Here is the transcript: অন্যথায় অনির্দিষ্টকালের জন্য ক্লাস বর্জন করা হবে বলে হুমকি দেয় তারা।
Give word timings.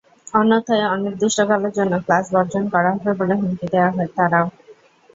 অন্যথায় 0.33 0.85
অনির্দিষ্টকালের 0.87 1.73
জন্য 1.77 1.93
ক্লাস 2.05 2.25
বর্জন 2.33 2.63
করা 2.73 2.89
হবে 2.93 3.11
বলে 3.19 3.33
হুমকি 3.35 3.67
দেয় 3.71 3.85
তারা। 4.17 4.39